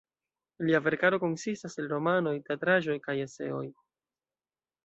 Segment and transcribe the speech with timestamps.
[0.67, 3.65] Lia verkaro konsistas el romanoj, teatraĵoj kaj eseoj.